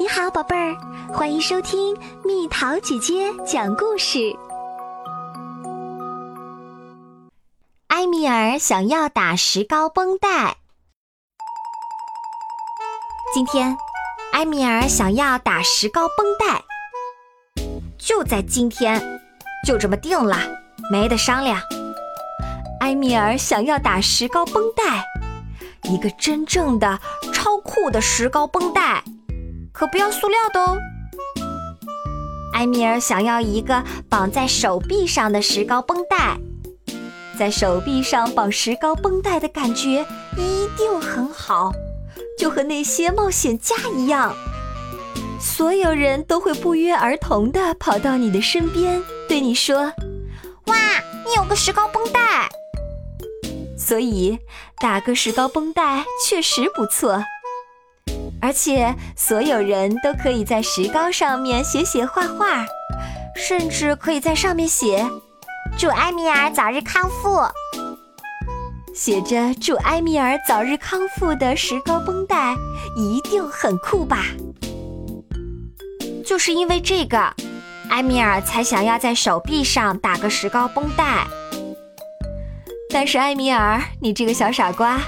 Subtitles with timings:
[0.00, 0.76] 你好，宝贝儿，
[1.12, 4.32] 欢迎收听蜜桃姐姐讲故事。
[7.88, 10.56] 埃米尔想要打石膏绷带。
[13.34, 13.76] 今天，
[14.34, 16.62] 埃米尔想要打石膏绷带，
[17.98, 19.20] 就在今天，
[19.66, 20.38] 就这么定了，
[20.92, 21.60] 没得商量。
[22.82, 25.04] 埃米尔想要打石膏绷带，
[25.90, 27.00] 一个真正的
[27.34, 29.02] 超酷的石膏绷带。
[29.78, 30.76] 可不要塑料的哦。
[32.54, 36.36] 埃米尔想要一个绑在手臂上的石膏绷带，
[37.38, 40.04] 在手臂上绑石膏绷带的感觉
[40.36, 41.70] 一定很好，
[42.36, 44.34] 就和那些冒险家一样，
[45.40, 49.92] 所有人都会不约而同地跑到你的身边，对你说
[50.66, 50.76] ：“哇，
[51.24, 52.48] 你有个石膏绷带！”
[53.78, 54.36] 所以
[54.80, 57.22] 打个石膏绷带确实不错。
[58.40, 62.66] 而且所有人都可以在石膏上面写写画画，
[63.36, 65.04] 甚至可以在上面写
[65.76, 67.40] “祝埃米尔早日康复”。
[68.94, 72.54] 写着“祝埃米尔早日康复”的石膏绷带
[72.96, 74.26] 一定很酷吧？
[76.26, 77.32] 就是因为这个，
[77.90, 81.26] 埃米尔才想要在手臂上打个石膏绷带。
[82.90, 85.00] 但是埃米尔，你这个小傻瓜！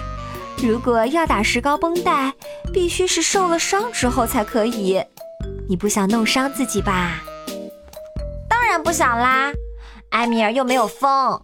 [0.62, 2.32] 如果要打石膏绷带，
[2.72, 5.02] 必须是受了伤之后才可以。
[5.68, 7.20] 你不想弄伤自己吧？
[8.48, 9.52] 当然不想啦！
[10.10, 11.42] 埃米尔又没有疯，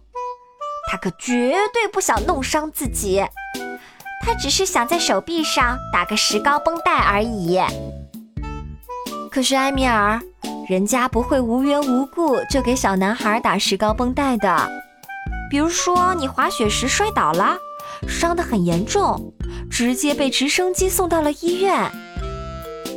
[0.91, 3.25] 他可绝对不想弄伤自己。
[4.23, 7.59] 他只是想在手臂上打个石膏绷带而已。
[9.31, 10.21] 可是埃米尔，
[10.69, 14.69] 人家不会无缘无故就给小男孩打石膏绷带的。
[15.49, 17.57] 比如说，你滑雪时摔倒了。
[18.07, 19.33] 伤得很严重，
[19.71, 21.89] 直接被直升机送到了医院。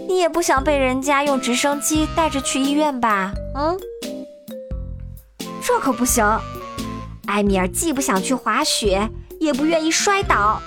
[0.08, 3.32] 你也不想被人家用直升机带着去医院吧？
[3.54, 3.78] 嗯，
[5.62, 6.24] 这可不行。
[7.26, 9.08] 埃米尔既不想去滑雪，
[9.38, 10.60] 也不愿意摔倒，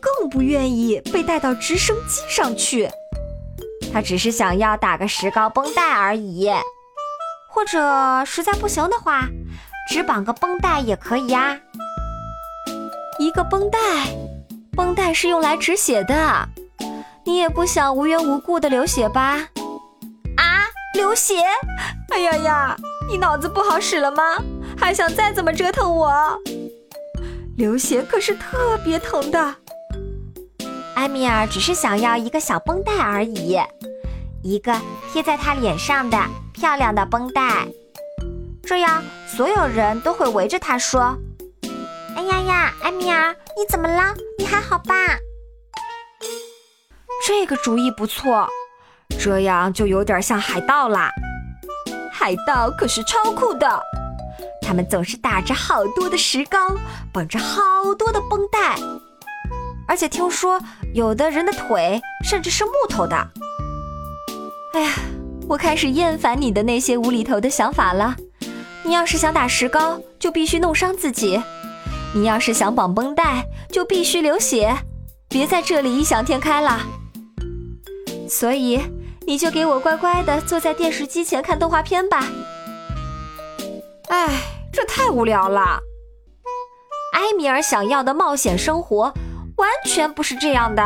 [0.00, 2.88] 更不愿意被带到直升机上去。
[3.92, 6.48] 他只是想要打个石膏绷带而已，
[7.50, 9.26] 或者实在不行的话，
[9.90, 11.58] 只绑个绷带也可以呀。
[13.18, 13.78] 一个绷带，
[14.76, 16.48] 绷带是用来止血的。
[17.24, 19.48] 你也不想无缘无故的流血吧？
[20.36, 21.42] 啊，流血！
[22.10, 22.76] 哎呀呀，
[23.10, 24.22] 你脑子不好使了吗？
[24.76, 26.12] 还想再怎么折腾我？
[27.56, 29.54] 流血可是特别疼的。
[30.96, 33.58] 埃米尔只是想要一个小绷带而已，
[34.42, 34.78] 一个
[35.12, 36.18] 贴在他脸上的
[36.52, 37.66] 漂亮的绷带，
[38.62, 41.16] 这样所有人都会围着他说。
[42.16, 44.14] 哎呀呀，艾米尔，你怎么了？
[44.38, 44.94] 你还好吧？
[47.26, 48.48] 这个主意不错，
[49.20, 51.10] 这样就有点像海盗啦。
[52.10, 53.82] 海盗可是超酷的，
[54.62, 56.58] 他们总是打着好多的石膏，
[57.12, 58.76] 绑着好多的绷带，
[59.86, 60.58] 而且听说
[60.94, 63.14] 有的人的腿甚至是木头的。
[64.72, 64.94] 哎呀，
[65.46, 68.16] 我开始厌烦你的那些无厘头的想法了。
[68.82, 71.42] 你要是想打石膏，就必须弄伤自己。
[72.16, 74.74] 你要是想绑绷带，就必须流血，
[75.28, 76.80] 别在这里异想天开了。
[78.26, 78.80] 所以，
[79.26, 82.24] 你就给我乖乖的坐在电视机前看动画片吧。
[84.08, 84.40] 哎，
[84.72, 85.78] 这太无聊了。
[87.12, 89.12] 埃米尔想要的冒险生活，
[89.58, 90.82] 完全不是这样的。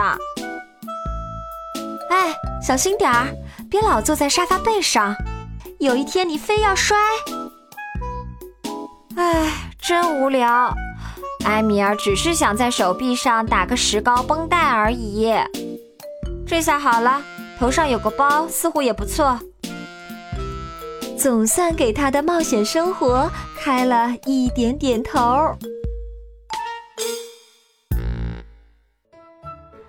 [2.10, 3.28] 哎，小心点儿，
[3.70, 5.14] 别老坐在沙发背上，
[5.78, 6.98] 有一天你非要摔。
[9.14, 10.74] 哎，真无聊。
[11.44, 15.32] 埃米尔只是想在手臂上打个石膏绷带而已。
[16.46, 17.22] 这下好了，
[17.58, 19.38] 头上有个包，似乎也不错。
[21.16, 25.20] 总算给他的冒险生活开了一点点头。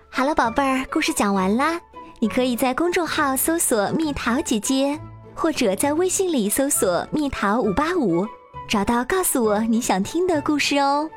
[0.09, 1.79] 好了，宝贝儿，故事讲完啦。
[2.19, 4.99] 你可以在公众号搜索“蜜桃姐姐”，
[5.34, 8.28] 或者在微信里搜索“蜜桃五八五”，
[8.70, 11.09] 找到告诉我你想听的故事哦。